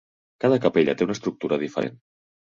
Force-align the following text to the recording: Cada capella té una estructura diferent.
Cada 0.43 0.55
capella 0.61 0.95
té 1.01 1.05
una 1.07 1.15
estructura 1.17 1.59
diferent. 1.65 2.01